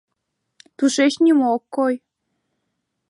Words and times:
Тушеч 0.77 1.13
нимо 1.25 1.45
ок 1.55 1.63
кой. 1.75 1.93